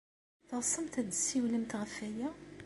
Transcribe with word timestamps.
Teɣsemt 0.47 0.93
ad 0.99 1.05
d-tessiwlemt 1.07 1.71
ɣef 1.81 1.93
waya? 2.01 2.29